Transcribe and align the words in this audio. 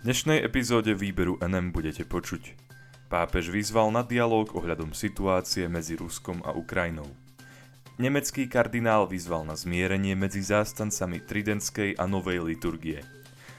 dnešnej 0.00 0.40
epizóde 0.40 0.96
výberu 0.96 1.36
NM 1.44 1.76
budete 1.76 2.08
počuť. 2.08 2.56
Pápež 3.12 3.52
vyzval 3.52 3.92
na 3.92 4.00
dialog 4.00 4.48
ohľadom 4.56 4.96
situácie 4.96 5.68
medzi 5.68 5.92
Ruskom 5.92 6.40
a 6.40 6.56
Ukrajinou. 6.56 7.04
Nemecký 8.00 8.48
kardinál 8.48 9.04
vyzval 9.04 9.44
na 9.44 9.52
zmierenie 9.52 10.16
medzi 10.16 10.40
zástancami 10.40 11.20
Tridentskej 11.20 12.00
a 12.00 12.08
Novej 12.08 12.40
liturgie. 12.40 13.04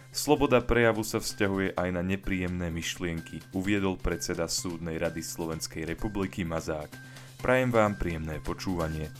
Sloboda 0.10 0.66
prejavu 0.66 1.06
sa 1.06 1.22
vzťahuje 1.22 1.78
aj 1.78 1.90
na 1.94 2.02
nepríjemné 2.02 2.74
myšlienky, 2.74 3.54
uviedol 3.54 4.02
predseda 4.02 4.50
Súdnej 4.50 4.98
rady 4.98 5.22
Slovenskej 5.22 5.86
republiky 5.86 6.42
Mazák. 6.42 6.90
Prajem 7.38 7.70
vám 7.70 8.02
príjemné 8.02 8.42
počúvanie. 8.42 9.14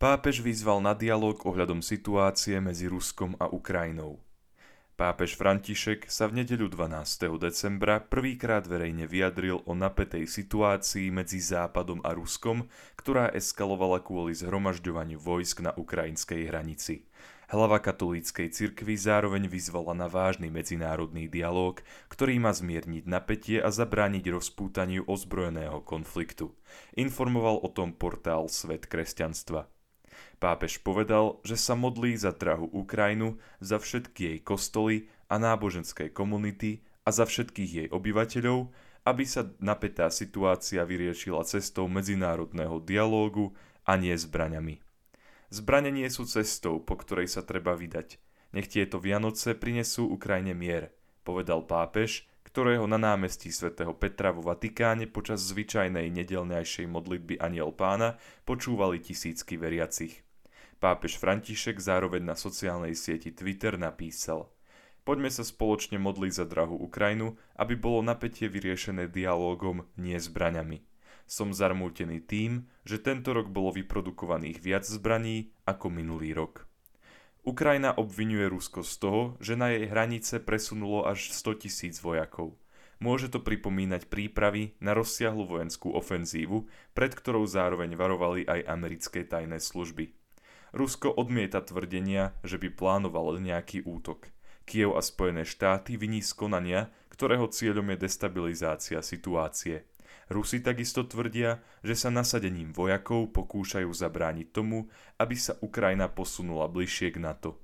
Pápež 0.00 0.40
vyzval 0.40 0.80
na 0.80 0.96
dialog 0.96 1.36
ohľadom 1.44 1.84
situácie 1.84 2.56
medzi 2.56 2.88
Ruskom 2.88 3.36
a 3.36 3.52
Ukrajinou. 3.52 4.16
Pápež 4.96 5.36
František 5.36 6.08
sa 6.08 6.24
v 6.24 6.40
nedeľu 6.40 6.72
12. 6.72 7.36
decembra 7.36 8.00
prvýkrát 8.00 8.64
verejne 8.64 9.04
vyjadril 9.04 9.60
o 9.68 9.76
napätej 9.76 10.24
situácii 10.24 11.12
medzi 11.12 11.36
Západom 11.44 12.00
a 12.00 12.16
Ruskom, 12.16 12.64
ktorá 12.96 13.28
eskalovala 13.36 14.00
kvôli 14.00 14.32
zhromažďovaniu 14.40 15.20
vojsk 15.20 15.68
na 15.68 15.76
ukrajinskej 15.76 16.48
hranici. 16.48 17.04
Hlava 17.52 17.76
katolíckej 17.76 18.56
cirkvy 18.56 18.96
zároveň 18.96 19.52
vyzvala 19.52 19.92
na 19.92 20.08
vážny 20.08 20.48
medzinárodný 20.48 21.28
dialog, 21.28 21.76
ktorý 22.08 22.40
má 22.40 22.56
zmierniť 22.56 23.04
napätie 23.04 23.60
a 23.60 23.68
zabrániť 23.68 24.32
rozpútaniu 24.32 25.04
ozbrojeného 25.04 25.84
konfliktu. 25.84 26.56
Informoval 26.96 27.60
o 27.60 27.68
tom 27.68 27.92
portál 27.92 28.48
Svet 28.48 28.88
kresťanstva. 28.88 29.68
Pápež 30.40 30.80
povedal, 30.80 31.42
že 31.44 31.60
sa 31.60 31.76
modlí 31.76 32.16
za 32.16 32.32
drahú 32.32 32.68
Ukrajinu, 32.72 33.36
za 33.60 33.76
všetky 33.76 34.20
jej 34.34 34.38
kostoly 34.40 35.12
a 35.28 35.36
náboženské 35.36 36.08
komunity 36.10 36.80
a 37.04 37.12
za 37.12 37.28
všetkých 37.28 37.70
jej 37.70 37.88
obyvateľov, 37.92 38.72
aby 39.04 39.24
sa 39.24 39.48
napätá 39.60 40.12
situácia 40.12 40.84
vyriešila 40.84 41.44
cestou 41.44 41.88
medzinárodného 41.88 42.80
dialógu 42.84 43.56
a 43.84 43.96
nie 43.96 44.12
zbraňami. 44.12 44.80
Zbrane 45.50 45.90
nie 45.90 46.06
sú 46.06 46.28
cestou, 46.30 46.78
po 46.78 46.94
ktorej 46.94 47.26
sa 47.26 47.42
treba 47.42 47.74
vydať. 47.74 48.22
Nech 48.54 48.70
tieto 48.70 49.02
Vianoce 49.02 49.58
prinesú 49.58 50.06
Ukrajine 50.06 50.54
mier, 50.54 50.94
povedal 51.26 51.66
pápež, 51.66 52.29
ktorého 52.50 52.82
na 52.90 52.98
námestí 52.98 53.54
svätého 53.54 53.94
Petra 53.94 54.34
vo 54.34 54.42
Vatikáne 54.42 55.06
počas 55.06 55.38
zvyčajnej 55.54 56.10
nedelňajšej 56.10 56.86
modlitby 56.90 57.38
Aniel 57.38 57.70
pána 57.70 58.18
počúvali 58.42 58.98
tisícky 58.98 59.54
veriacich. 59.54 60.26
Pápež 60.82 61.20
František 61.22 61.78
zároveň 61.78 62.26
na 62.26 62.34
sociálnej 62.34 62.98
sieti 62.98 63.30
Twitter 63.30 63.78
napísal 63.78 64.50
Poďme 65.06 65.30
sa 65.30 65.46
spoločne 65.46 66.02
modliť 66.02 66.32
za 66.34 66.44
drahú 66.44 66.74
Ukrajinu, 66.76 67.38
aby 67.54 67.78
bolo 67.78 68.02
napätie 68.02 68.50
vyriešené 68.50 69.06
dialógom, 69.06 69.86
nie 69.94 70.18
zbraňami. 70.18 70.82
Som 71.30 71.54
zarmútený 71.54 72.26
tým, 72.26 72.66
že 72.82 72.98
tento 72.98 73.30
rok 73.30 73.46
bolo 73.46 73.70
vyprodukovaných 73.70 74.58
viac 74.58 74.82
zbraní 74.82 75.54
ako 75.66 75.86
minulý 75.86 76.34
rok. 76.34 76.69
Ukrajina 77.40 77.96
obvinuje 77.96 78.52
Rusko 78.52 78.84
z 78.84 78.94
toho, 79.00 79.22
že 79.40 79.56
na 79.56 79.72
jej 79.72 79.88
hranice 79.88 80.44
presunulo 80.44 81.08
až 81.08 81.32
100 81.32 81.64
tisíc 81.64 81.96
vojakov. 82.04 82.52
Môže 83.00 83.32
to 83.32 83.40
pripomínať 83.40 84.12
prípravy 84.12 84.76
na 84.76 84.92
rozsiahlu 84.92 85.48
vojenskú 85.48 85.96
ofenzívu, 85.96 86.68
pred 86.92 87.16
ktorou 87.16 87.48
zároveň 87.48 87.96
varovali 87.96 88.44
aj 88.44 88.68
americké 88.68 89.24
tajné 89.24 89.56
služby. 89.56 90.12
Rusko 90.76 91.16
odmieta 91.16 91.64
tvrdenia, 91.64 92.36
že 92.44 92.60
by 92.60 92.76
plánovalo 92.76 93.40
nejaký 93.40 93.88
útok. 93.88 94.28
Kiev 94.68 94.94
a 94.94 95.02
Spojené 95.02 95.48
štáty 95.48 95.96
viní 95.96 96.20
z 96.20 96.36
konania, 96.36 96.92
ktorého 97.08 97.48
cieľom 97.48 97.88
je 97.96 98.04
destabilizácia 98.04 99.00
situácie. 99.00 99.88
Rusi 100.30 100.62
takisto 100.62 101.02
tvrdia, 101.02 101.58
že 101.82 101.98
sa 101.98 102.06
nasadením 102.06 102.70
vojakov 102.70 103.34
pokúšajú 103.34 103.90
zabrániť 103.90 104.54
tomu, 104.54 104.86
aby 105.18 105.34
sa 105.34 105.58
Ukrajina 105.58 106.06
posunula 106.06 106.70
bližšie 106.70 107.10
k 107.10 107.18
NATO. 107.18 107.58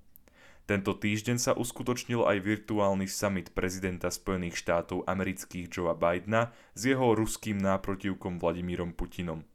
Tento 0.66 0.98
týždeň 0.98 1.38
sa 1.38 1.54
uskutočnil 1.54 2.26
aj 2.26 2.42
virtuálny 2.42 3.06
summit 3.06 3.54
prezidenta 3.54 4.10
Spojených 4.10 4.58
štátov 4.58 5.06
amerických 5.06 5.70
Joea 5.70 5.94
Bidena 5.94 6.50
s 6.74 6.90
jeho 6.90 7.14
ruským 7.14 7.54
náprotivkom 7.54 8.42
Vladimírom 8.42 8.90
Putinom. 8.90 9.46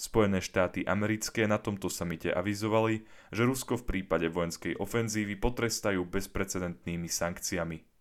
Spojené 0.00 0.40
štáty 0.40 0.88
americké 0.88 1.44
na 1.44 1.60
tomto 1.60 1.92
samite 1.92 2.32
avizovali, 2.32 3.04
že 3.28 3.44
Rusko 3.44 3.84
v 3.84 3.86
prípade 3.92 4.32
vojenskej 4.32 4.80
ofenzívy 4.80 5.36
potrestajú 5.36 6.00
bezprecedentnými 6.08 7.12
sankciami. 7.12 7.93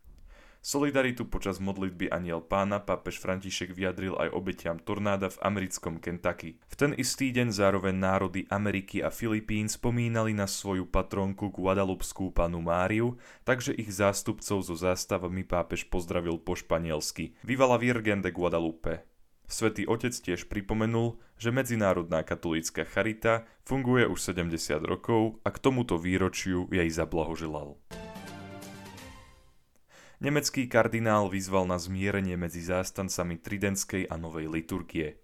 Solidaritu 0.63 1.27
počas 1.27 1.59
modlitby 1.59 2.07
Aniel 2.07 2.39
pána 2.39 2.79
pápež 2.79 3.19
František 3.19 3.75
vyjadril 3.75 4.15
aj 4.15 4.31
obetiam 4.31 4.79
tornáda 4.79 5.27
v 5.27 5.35
americkom 5.43 5.99
Kentucky. 5.99 6.55
V 6.71 6.75
ten 6.79 6.95
istý 6.95 7.35
deň 7.35 7.51
zároveň 7.51 7.91
národy 7.91 8.47
Ameriky 8.47 9.03
a 9.03 9.11
Filipín 9.11 9.67
spomínali 9.67 10.31
na 10.31 10.47
svoju 10.47 10.87
patronku 10.87 11.51
Guadalupskú 11.51 12.31
panu 12.31 12.63
Máriu, 12.63 13.19
takže 13.43 13.75
ich 13.75 13.91
zástupcov 13.91 14.63
so 14.63 14.75
zástavami 14.79 15.43
pápež 15.43 15.91
pozdravil 15.91 16.39
po 16.39 16.55
španielsky. 16.55 17.35
Viva 17.43 17.67
la 17.67 17.75
Virgen 17.75 18.23
de 18.23 18.31
Guadalupe. 18.31 19.03
Svetý 19.43 19.83
Otec 19.83 20.15
tiež 20.15 20.47
pripomenul, 20.47 21.19
že 21.35 21.51
Medzinárodná 21.51 22.23
katolícka 22.23 22.87
charita 22.87 23.43
funguje 23.67 24.07
už 24.07 24.31
70 24.31 24.79
rokov 24.87 25.43
a 25.43 25.51
k 25.51 25.59
tomuto 25.59 25.99
výročiu 25.99 26.71
jej 26.71 26.87
zablahoželal. 26.87 27.82
Nemecký 30.23 30.71
kardinál 30.71 31.27
vyzval 31.27 31.67
na 31.67 31.75
zmierenie 31.75 32.39
medzi 32.39 32.63
zástancami 32.63 33.43
Tridentskej 33.43 34.07
a 34.07 34.15
Novej 34.15 34.47
liturgie. 34.47 35.19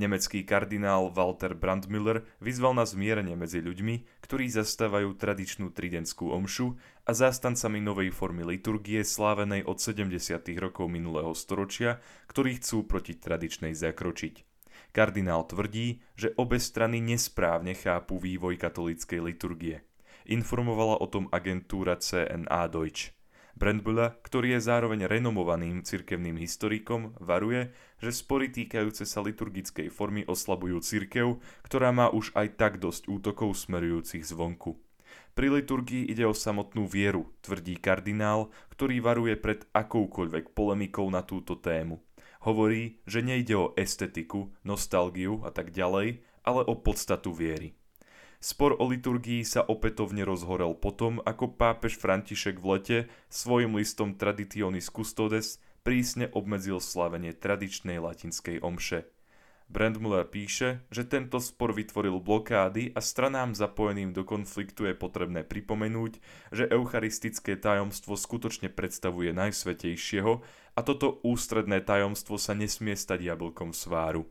Nemecký 0.00 0.48
kardinál 0.48 1.12
Walter 1.12 1.52
Brandmüller 1.52 2.24
vyzval 2.40 2.72
na 2.72 2.88
zmierenie 2.88 3.36
medzi 3.36 3.60
ľuďmi, 3.60 4.24
ktorí 4.24 4.48
zastávajú 4.48 5.20
tradičnú 5.20 5.68
tridentskú 5.76 6.32
omšu 6.32 6.80
a 7.04 7.12
zástancami 7.12 7.84
novej 7.84 8.08
formy 8.08 8.40
liturgie 8.40 9.04
slávenej 9.04 9.68
od 9.68 9.76
70. 9.76 10.16
rokov 10.56 10.88
minulého 10.88 11.36
storočia, 11.36 12.00
ktorí 12.32 12.56
chcú 12.56 12.88
proti 12.88 13.20
tradičnej 13.20 13.76
zakročiť. 13.76 14.48
Kardinál 14.96 15.44
tvrdí, 15.44 16.00
že 16.16 16.32
obe 16.40 16.56
strany 16.56 17.04
nesprávne 17.04 17.76
chápu 17.76 18.16
vývoj 18.16 18.56
katolíckej 18.56 19.20
liturgie. 19.20 19.84
Informovala 20.24 21.04
o 21.04 21.06
tom 21.12 21.28
agentúra 21.28 22.00
CNA 22.00 22.72
Deutsch. 22.72 23.12
Brandbüller, 23.52 24.16
ktorý 24.24 24.56
je 24.56 24.64
zároveň 24.64 25.04
renomovaným 25.04 25.84
cirkevným 25.84 26.40
historikom, 26.40 27.12
varuje, 27.20 27.72
že 28.00 28.10
spory 28.10 28.48
týkajúce 28.48 29.04
sa 29.04 29.20
liturgickej 29.20 29.92
formy 29.92 30.24
oslabujú 30.24 30.80
cirkev, 30.80 31.38
ktorá 31.62 31.92
má 31.92 32.08
už 32.08 32.32
aj 32.32 32.56
tak 32.56 32.72
dosť 32.80 33.12
útokov 33.12 33.54
smerujúcich 33.60 34.24
zvonku. 34.24 34.80
Pri 35.32 35.48
liturgii 35.48 36.08
ide 36.08 36.24
o 36.28 36.36
samotnú 36.36 36.84
vieru, 36.88 37.32
tvrdí 37.44 37.80
kardinál, 37.80 38.52
ktorý 38.72 39.00
varuje 39.00 39.34
pred 39.36 39.64
akoukoľvek 39.72 40.52
polemikou 40.52 41.08
na 41.08 41.24
túto 41.24 41.56
tému. 41.56 42.00
Hovorí, 42.44 43.00
že 43.08 43.24
nejde 43.24 43.54
o 43.56 43.72
estetiku, 43.78 44.52
nostalgiu 44.64 45.40
a 45.44 45.54
tak 45.54 45.72
ďalej, 45.72 46.20
ale 46.42 46.60
o 46.66 46.74
podstatu 46.74 47.32
viery. 47.32 47.72
Spor 48.42 48.74
o 48.74 48.90
liturgii 48.90 49.46
sa 49.46 49.62
opätovne 49.62 50.26
rozhorel 50.26 50.74
potom, 50.74 51.22
ako 51.22 51.54
pápež 51.54 51.94
František 51.94 52.58
v 52.58 52.66
lete 52.74 52.98
svojim 53.30 53.78
listom 53.78 54.18
Traditionis 54.18 54.90
Custodes 54.90 55.62
prísne 55.86 56.26
obmedzil 56.34 56.82
slavenie 56.82 57.38
tradičnej 57.38 58.02
latinskej 58.02 58.58
omše. 58.58 59.06
Brandmuller 59.70 60.26
píše, 60.26 60.82
že 60.90 61.06
tento 61.06 61.38
spor 61.38 61.70
vytvoril 61.70 62.18
blokády 62.18 62.90
a 62.92 63.00
stranám 63.00 63.54
zapojeným 63.54 64.10
do 64.10 64.26
konfliktu 64.26 64.90
je 64.90 64.98
potrebné 64.98 65.46
pripomenúť, 65.46 66.18
že 66.50 66.66
eucharistické 66.66 67.54
tajomstvo 67.54 68.18
skutočne 68.18 68.74
predstavuje 68.74 69.30
najsvetejšieho 69.30 70.32
a 70.74 70.80
toto 70.82 71.22
ústredné 71.22 71.78
tajomstvo 71.78 72.42
sa 72.42 72.58
nesmie 72.58 72.98
stať 72.98 73.22
jablkom 73.22 73.70
sváru. 73.70 74.26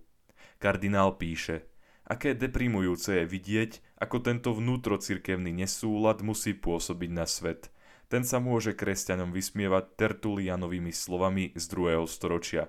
Kardinál 0.59 1.15
píše– 1.15 1.63
Aké 2.11 2.35
deprimujúce 2.35 3.23
je 3.23 3.25
vidieť, 3.25 3.95
ako 3.95 4.19
tento 4.19 4.51
vnútrocirkevný 4.51 5.55
nesúlad 5.55 6.19
musí 6.19 6.51
pôsobiť 6.51 7.07
na 7.15 7.23
svet. 7.23 7.71
Ten 8.11 8.27
sa 8.27 8.43
môže 8.43 8.75
kresťanom 8.75 9.31
vysmievať 9.31 9.95
Tertulianovými 9.95 10.91
slovami 10.91 11.55
z 11.55 11.63
2. 11.71 12.03
storočia. 12.11 12.67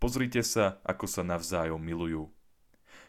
Pozrite 0.00 0.40
sa, 0.40 0.80
ako 0.88 1.04
sa 1.04 1.20
navzájom 1.20 1.76
milujú. 1.84 2.32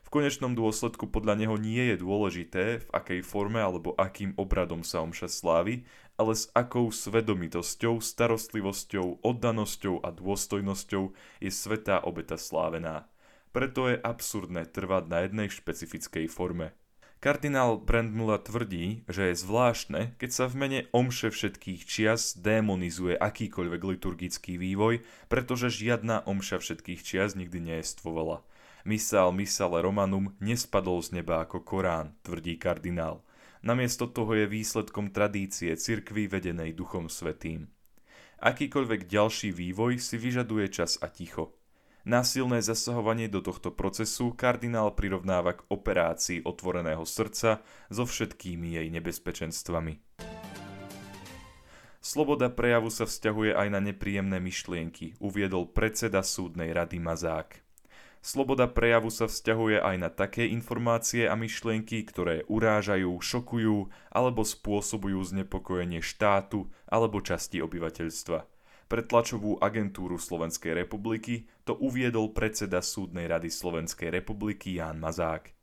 V 0.04 0.10
konečnom 0.12 0.52
dôsledku 0.52 1.08
podľa 1.08 1.48
neho 1.48 1.56
nie 1.56 1.96
je 1.96 2.04
dôležité, 2.04 2.84
v 2.84 2.88
akej 2.92 3.24
forme 3.24 3.64
alebo 3.64 3.96
akým 3.96 4.36
obradom 4.36 4.84
sa 4.84 5.00
omša 5.00 5.32
slávi, 5.32 5.88
ale 6.20 6.36
s 6.36 6.52
akou 6.52 6.92
svedomitosťou, 6.92 8.04
starostlivosťou, 8.04 9.24
oddanosťou 9.24 10.04
a 10.04 10.12
dôstojnosťou 10.12 11.16
je 11.40 11.52
svetá 11.56 12.04
obeta 12.04 12.36
slávená. 12.36 13.08
Preto 13.50 13.90
je 13.90 13.98
absurdné 13.98 14.70
trvať 14.70 15.04
na 15.10 15.18
jednej 15.26 15.50
špecifickej 15.50 16.30
forme. 16.30 16.78
Kardinál 17.20 17.84
Brandmula 17.84 18.40
tvrdí, 18.40 19.04
že 19.12 19.28
je 19.28 19.42
zvláštne, 19.44 20.16
keď 20.16 20.30
sa 20.32 20.48
v 20.48 20.56
mene 20.56 20.80
omše 20.96 21.36
všetkých 21.36 21.84
čias 21.84 22.40
démonizuje 22.40 23.20
akýkoľvek 23.20 23.82
liturgický 23.84 24.56
vývoj, 24.56 25.04
pretože 25.28 25.68
žiadna 25.68 26.24
omša 26.24 26.64
všetkých 26.64 27.04
čias 27.04 27.36
nikdy 27.36 27.60
neestvovala. 27.60 28.40
Misal 28.88 29.36
misale 29.36 29.84
romanum 29.84 30.32
nespadol 30.40 31.04
z 31.04 31.20
neba 31.20 31.44
ako 31.44 31.60
Korán, 31.68 32.16
tvrdí 32.24 32.56
kardinál. 32.56 33.28
Namiesto 33.68 34.08
toho 34.08 34.40
je 34.40 34.48
výsledkom 34.48 35.12
tradície 35.12 35.76
cirkvy 35.76 36.32
vedenej 36.32 36.72
Duchom 36.72 37.12
Svetým. 37.12 37.68
Akýkoľvek 38.40 39.12
ďalší 39.12 39.52
vývoj 39.52 40.00
si 40.00 40.16
vyžaduje 40.16 40.72
čas 40.72 40.96
a 41.04 41.12
ticho. 41.12 41.59
Násilné 42.08 42.64
zasahovanie 42.64 43.28
do 43.28 43.44
tohto 43.44 43.76
procesu 43.76 44.32
kardinál 44.32 44.96
prirovnáva 44.96 45.60
k 45.60 45.66
operácii 45.68 46.48
otvoreného 46.48 47.04
srdca 47.04 47.60
so 47.92 48.04
všetkými 48.08 48.80
jej 48.80 48.88
nebezpečenstvami. 48.88 50.00
Sloboda 52.00 52.48
prejavu 52.48 52.88
sa 52.88 53.04
vzťahuje 53.04 53.52
aj 53.52 53.68
na 53.76 53.84
nepríjemné 53.84 54.40
myšlienky, 54.40 55.20
uviedol 55.20 55.68
predseda 55.68 56.24
súdnej 56.24 56.72
rady 56.72 56.96
Mazák. 57.04 57.60
Sloboda 58.24 58.72
prejavu 58.72 59.12
sa 59.12 59.28
vzťahuje 59.28 59.80
aj 59.80 59.96
na 60.00 60.08
také 60.12 60.48
informácie 60.48 61.28
a 61.28 61.36
myšlienky, 61.36 62.04
ktoré 62.08 62.48
urážajú, 62.48 63.16
šokujú 63.20 63.92
alebo 64.12 64.44
spôsobujú 64.48 65.20
znepokojenie 65.24 66.00
štátu 66.00 66.72
alebo 66.88 67.20
časti 67.20 67.60
obyvateľstva. 67.64 68.59
Pre 68.90 69.06
tlačovú 69.06 69.62
agentúru 69.62 70.18
Slovenskej 70.18 70.74
republiky 70.74 71.46
to 71.62 71.78
uviedol 71.78 72.34
predseda 72.34 72.82
Súdnej 72.82 73.30
rady 73.30 73.54
Slovenskej 73.54 74.10
republiky 74.10 74.82
Ján 74.82 74.98
Mazák. 74.98 75.54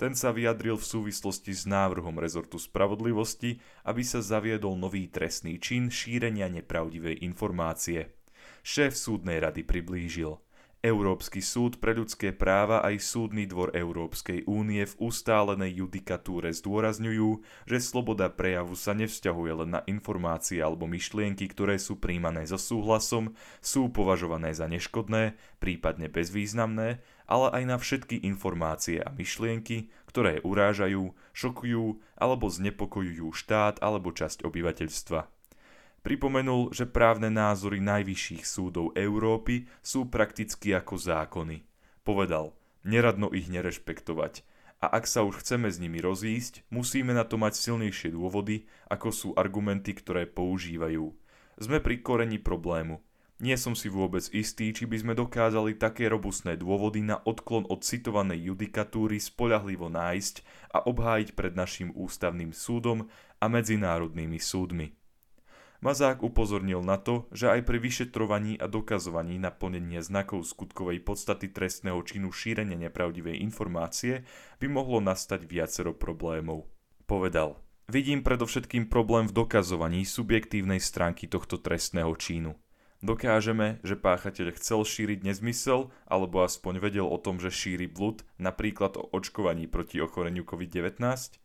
Ten 0.00 0.16
sa 0.16 0.32
vyjadril 0.32 0.80
v 0.80 0.88
súvislosti 0.88 1.52
s 1.52 1.68
návrhom 1.68 2.16
rezortu 2.16 2.56
spravodlivosti, 2.56 3.60
aby 3.84 4.00
sa 4.00 4.24
zaviedol 4.24 4.80
nový 4.80 5.12
trestný 5.12 5.60
čin 5.60 5.92
šírenia 5.92 6.48
nepravdivej 6.48 7.20
informácie. 7.20 8.16
Šéf 8.64 8.96
súdnej 8.96 9.44
rady 9.44 9.60
priblížil– 9.60 10.40
Európsky 10.80 11.44
súd 11.44 11.76
pre 11.76 11.92
ľudské 11.92 12.32
práva 12.32 12.80
aj 12.80 13.04
Súdny 13.04 13.44
dvor 13.44 13.76
Európskej 13.76 14.48
únie 14.48 14.80
v 14.88 14.96
ustálenej 14.96 15.84
judikatúre 15.84 16.56
zdôrazňujú, 16.56 17.44
že 17.68 17.84
sloboda 17.84 18.32
prejavu 18.32 18.72
sa 18.72 18.96
nevzťahuje 18.96 19.52
len 19.60 19.70
na 19.76 19.84
informácie 19.84 20.56
alebo 20.64 20.88
myšlienky, 20.88 21.52
ktoré 21.52 21.76
sú 21.76 22.00
príjmané 22.00 22.48
so 22.48 22.56
súhlasom, 22.56 23.36
sú 23.60 23.92
považované 23.92 24.56
za 24.56 24.64
neškodné, 24.72 25.36
prípadne 25.60 26.08
bezvýznamné, 26.08 27.04
ale 27.28 27.46
aj 27.60 27.62
na 27.68 27.76
všetky 27.76 28.24
informácie 28.24 29.04
a 29.04 29.12
myšlienky, 29.12 29.92
ktoré 30.08 30.40
urážajú, 30.40 31.12
šokujú 31.36 32.00
alebo 32.16 32.48
znepokojujú 32.48 33.28
štát 33.36 33.84
alebo 33.84 34.16
časť 34.16 34.48
obyvateľstva. 34.48 35.39
Pripomenul, 36.00 36.72
že 36.72 36.88
právne 36.88 37.28
názory 37.28 37.76
najvyšších 37.84 38.48
súdov 38.48 38.96
Európy 38.96 39.68
sú 39.84 40.08
prakticky 40.08 40.72
ako 40.72 40.96
zákony. 40.96 41.60
Povedal, 42.00 42.56
neradno 42.88 43.28
ich 43.28 43.52
nerešpektovať. 43.52 44.40
A 44.80 44.96
ak 44.96 45.04
sa 45.04 45.20
už 45.28 45.44
chceme 45.44 45.68
s 45.68 45.76
nimi 45.76 46.00
rozísť, 46.00 46.64
musíme 46.72 47.12
na 47.12 47.28
to 47.28 47.36
mať 47.36 47.52
silnejšie 47.52 48.16
dôvody, 48.16 48.64
ako 48.88 49.08
sú 49.12 49.28
argumenty, 49.36 49.92
ktoré 49.92 50.24
používajú. 50.24 51.12
Sme 51.60 51.84
pri 51.84 52.00
koreni 52.00 52.40
problému. 52.40 53.04
Nie 53.40 53.60
som 53.60 53.76
si 53.76 53.92
vôbec 53.92 54.24
istý, 54.32 54.72
či 54.72 54.88
by 54.88 54.96
sme 55.00 55.12
dokázali 55.12 55.76
také 55.76 56.08
robustné 56.08 56.56
dôvody 56.56 57.04
na 57.04 57.20
odklon 57.24 57.68
od 57.68 57.84
citovanej 57.84 58.52
judikatúry 58.52 59.20
spoľahlivo 59.20 59.92
nájsť 59.92 60.34
a 60.72 60.84
obhájiť 60.84 61.36
pred 61.36 61.52
našim 61.52 61.92
ústavným 61.92 62.56
súdom 62.56 63.08
a 63.36 63.48
medzinárodnými 63.52 64.40
súdmi. 64.40 64.99
Mazák 65.80 66.20
upozornil 66.20 66.84
na 66.84 67.00
to, 67.00 67.24
že 67.32 67.48
aj 67.48 67.64
pri 67.64 67.80
vyšetrovaní 67.80 68.60
a 68.60 68.68
dokazovaní 68.68 69.40
naplnenia 69.40 70.04
znakov 70.04 70.44
skutkovej 70.44 71.00
podstaty 71.00 71.48
trestného 71.48 71.96
činu 72.04 72.28
šírenia 72.28 72.76
nepravdivej 72.76 73.40
informácie 73.40 74.28
by 74.60 74.68
mohlo 74.68 75.00
nastať 75.00 75.48
viacero 75.48 75.96
problémov. 75.96 76.68
Povedal, 77.08 77.56
vidím 77.88 78.20
predovšetkým 78.20 78.92
problém 78.92 79.24
v 79.24 79.32
dokazovaní 79.40 80.04
subjektívnej 80.04 80.84
stránky 80.84 81.24
tohto 81.24 81.56
trestného 81.56 82.12
činu. 82.12 82.60
Dokážeme, 83.00 83.80
že 83.80 83.96
páchateľ 83.96 84.60
chcel 84.60 84.84
šíriť 84.84 85.24
nezmysel 85.24 85.88
alebo 86.04 86.44
aspoň 86.44 86.76
vedel 86.84 87.08
o 87.08 87.16
tom, 87.16 87.40
že 87.40 87.48
šíri 87.48 87.88
blud, 87.88 88.20
napríklad 88.36 89.00
o 89.00 89.08
očkovaní 89.16 89.64
proti 89.64 90.04
ochoreniu 90.04 90.44
COVID-19? 90.44 91.40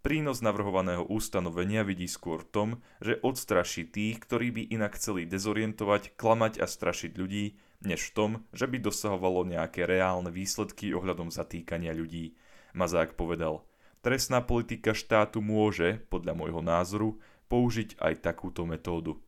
Prínos 0.00 0.40
navrhovaného 0.40 1.04
ustanovenia 1.12 1.84
vidí 1.84 2.08
skôr 2.08 2.40
v 2.40 2.48
tom, 2.48 2.68
že 3.04 3.20
odstraší 3.20 3.84
tých, 3.84 4.16
ktorí 4.24 4.48
by 4.48 4.62
inak 4.72 4.96
chceli 4.96 5.28
dezorientovať, 5.28 6.16
klamať 6.16 6.64
a 6.64 6.64
strašiť 6.64 7.12
ľudí, 7.20 7.60
než 7.84 8.08
v 8.08 8.14
tom, 8.16 8.30
že 8.56 8.64
by 8.64 8.80
dosahovalo 8.80 9.44
nejaké 9.44 9.84
reálne 9.84 10.32
výsledky 10.32 10.96
ohľadom 10.96 11.28
zatýkania 11.28 11.92
ľudí. 11.92 12.32
Mazák 12.72 13.12
povedal, 13.12 13.60
trestná 14.00 14.40
politika 14.40 14.96
štátu 14.96 15.44
môže, 15.44 16.00
podľa 16.08 16.32
môjho 16.32 16.64
názoru, 16.64 17.20
použiť 17.52 18.00
aj 18.00 18.24
takúto 18.24 18.64
metódu. 18.64 19.20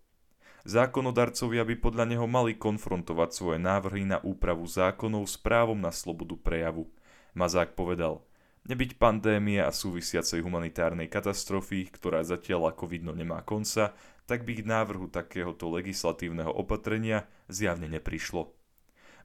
Zákonodarcovia 0.64 1.68
by 1.68 1.76
podľa 1.84 2.16
neho 2.16 2.24
mali 2.24 2.56
konfrontovať 2.56 3.36
svoje 3.36 3.58
návrhy 3.60 4.08
na 4.08 4.24
úpravu 4.24 4.64
zákonov 4.64 5.28
s 5.28 5.36
právom 5.36 5.76
na 5.76 5.92
slobodu 5.92 6.32
prejavu. 6.40 6.88
Mazák 7.36 7.76
povedal– 7.76 8.24
Nebyť 8.62 8.94
pandémie 8.94 9.58
a 9.58 9.74
súvisiacej 9.74 10.38
humanitárnej 10.46 11.10
katastrofy, 11.10 11.90
ktorá 11.90 12.22
zatiaľ 12.22 12.70
ako 12.70 12.86
vidno 12.86 13.10
nemá 13.10 13.42
konca, 13.42 13.90
tak 14.30 14.46
by 14.46 14.62
k 14.62 14.68
návrhu 14.70 15.10
takéhoto 15.10 15.66
legislatívneho 15.66 16.54
opatrenia 16.54 17.26
zjavne 17.50 17.90
neprišlo. 17.90 18.54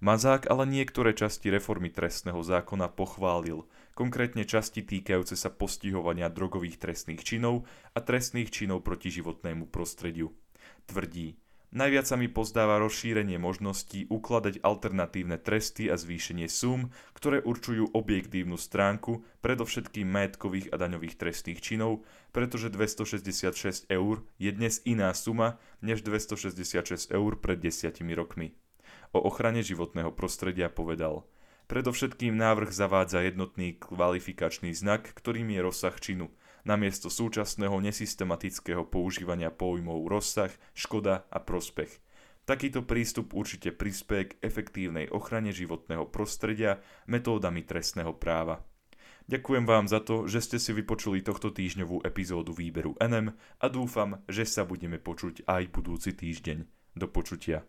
Mazák 0.01 0.49
ale 0.49 0.69
niektoré 0.69 1.13
časti 1.13 1.49
reformy 1.49 1.89
trestného 1.89 2.37
zákona 2.41 2.89
pochválil, 2.93 3.65
konkrétne 3.97 4.45
časti 4.45 4.85
týkajúce 4.85 5.33
sa 5.33 5.49
postihovania 5.49 6.29
drogových 6.29 6.77
trestných 6.77 7.21
činov 7.25 7.65
a 7.97 8.01
trestných 8.01 8.53
činov 8.53 8.85
proti 8.85 9.09
životnému 9.09 9.69
prostrediu. 9.69 10.33
Tvrdí, 10.85 11.37
Najviac 11.67 12.07
sa 12.07 12.15
mi 12.15 12.31
pozdáva 12.31 12.79
rozšírenie 12.79 13.35
možností 13.35 14.07
ukladať 14.07 14.63
alternatívne 14.63 15.35
tresty 15.35 15.91
a 15.91 15.99
zvýšenie 15.99 16.47
sum, 16.47 16.95
ktoré 17.11 17.43
určujú 17.43 17.91
objektívnu 17.91 18.55
stránku 18.55 19.27
predovšetkým 19.43 20.07
majetkových 20.07 20.71
a 20.71 20.79
daňových 20.79 21.19
trestných 21.19 21.59
činov, 21.59 22.07
pretože 22.31 22.71
266 22.71 23.91
eur 23.91 24.23
je 24.39 24.51
dnes 24.55 24.79
iná 24.87 25.11
suma 25.11 25.59
než 25.83 26.07
266 26.07 27.11
eur 27.11 27.31
pred 27.35 27.59
desiatimi 27.59 28.15
rokmi. 28.15 28.55
O 29.11 29.19
ochrane 29.27 29.59
životného 29.59 30.15
prostredia 30.15 30.71
povedal 30.71 31.27
Predovšetkým 31.67 32.31
návrh 32.31 32.71
zavádza 32.71 33.27
jednotný 33.27 33.75
kvalifikačný 33.75 34.71
znak, 34.71 35.11
ktorým 35.19 35.51
je 35.51 35.59
rozsah 35.59 35.95
činu– 35.99 36.31
namiesto 36.63 37.11
súčasného 37.11 37.77
nesystematického 37.83 38.87
používania 38.87 39.53
pojmov 39.53 40.07
rozsah, 40.07 40.49
škoda 40.73 41.27
a 41.29 41.37
prospech. 41.43 41.91
Takýto 42.47 42.87
prístup 42.87 43.35
určite 43.35 43.75
prispie 43.75 44.31
k 44.31 44.37
efektívnej 44.39 45.11
ochrane 45.11 45.51
životného 45.51 46.07
prostredia 46.07 46.79
metódami 47.03 47.67
trestného 47.67 48.15
práva. 48.15 48.63
Ďakujem 49.27 49.67
vám 49.67 49.91
za 49.91 49.99
to, 49.99 50.23
že 50.23 50.39
ste 50.39 50.57
si 50.57 50.71
vypočuli 50.71 51.19
tohto 51.19 51.51
týždňovú 51.51 52.07
epizódu 52.07 52.55
výberu 52.55 52.95
NM 53.03 53.35
a 53.35 53.65
dúfam, 53.67 54.23
že 54.31 54.47
sa 54.47 54.63
budeme 54.63 54.95
počuť 54.95 55.43
aj 55.43 55.63
budúci 55.75 56.15
týždeň. 56.15 56.63
Do 56.95 57.11
počutia. 57.11 57.67